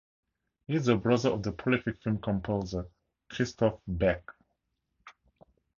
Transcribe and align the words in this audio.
He 0.65 0.73
is 0.73 0.87
a 0.87 0.97
brother 0.97 1.29
of 1.29 1.43
the 1.43 1.51
prolific 1.51 2.01
film 2.01 2.17
composer 2.17 2.87
Christophe 3.29 3.81
Beck. 3.87 4.31